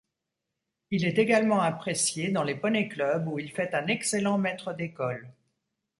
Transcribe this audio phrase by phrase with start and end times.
[0.89, 5.31] Il est également apprécié dans les poney-clubs où il fait un excellent maître d'école.